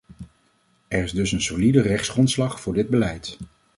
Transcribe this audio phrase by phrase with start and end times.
[0.87, 3.37] Er is dus een solide rechtsgrondslag voor dit beleid.